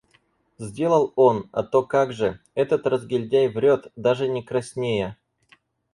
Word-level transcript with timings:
Сделал 0.57 1.13
он, 1.15 1.47
а 1.51 1.61
то 1.61 1.83
как 1.83 2.11
же. 2.11 2.39
Этот 2.55 2.87
разгильдяй 2.87 3.49
врёт, 3.49 3.91
даже 3.95 4.27
не 4.27 4.41
краснея. 4.41 5.15